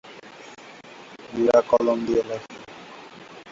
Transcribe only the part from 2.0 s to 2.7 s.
দিয়ে লেখে।